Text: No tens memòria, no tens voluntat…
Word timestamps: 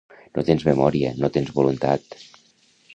No 0.37 0.43
tens 0.47 0.65
memòria, 0.69 1.13
no 1.21 1.31
tens 1.37 1.55
voluntat… 1.61 2.21